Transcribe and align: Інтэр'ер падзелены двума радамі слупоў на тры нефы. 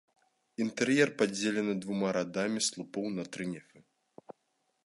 Інтэр'ер 0.63 1.09
падзелены 1.19 1.75
двума 1.85 2.09
радамі 2.19 2.65
слупоў 2.69 3.05
на 3.19 3.23
тры 3.37 3.43
нефы. 3.55 3.77